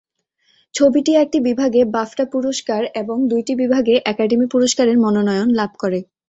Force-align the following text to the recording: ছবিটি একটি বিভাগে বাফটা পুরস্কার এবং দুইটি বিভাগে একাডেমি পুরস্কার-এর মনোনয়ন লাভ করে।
ছবিটি 0.73 1.11
একটি 1.15 1.37
বিভাগে 1.47 1.81
বাফটা 1.95 2.25
পুরস্কার 2.33 2.81
এবং 2.95 3.17
দুইটি 3.27 3.53
বিভাগে 3.55 3.95
একাডেমি 4.05 4.47
পুরস্কার-এর 4.53 4.97
মনোনয়ন 4.99 5.49
লাভ 5.59 5.71
করে। 5.79 5.99